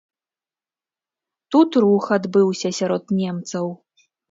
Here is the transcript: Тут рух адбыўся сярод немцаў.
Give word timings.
Тут 1.57 1.69
рух 1.85 2.09
адбыўся 2.19 2.73
сярод 2.81 3.17
немцаў. 3.21 3.73